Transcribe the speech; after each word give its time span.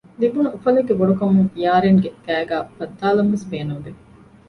ލިބުނު 0.19 0.49
އުފަލެއްގެ 0.53 0.93
ބޮޑުކަމުން 0.99 1.49
ޔާރިންގެ 1.61 2.09
ގައިގައި 2.25 2.65
ބައްދާލަންވެސް 2.77 3.45
ބޭނުންވި 3.51 3.91